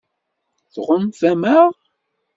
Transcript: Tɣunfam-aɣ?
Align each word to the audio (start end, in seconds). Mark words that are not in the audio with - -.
Tɣunfam-aɣ? 0.73 1.69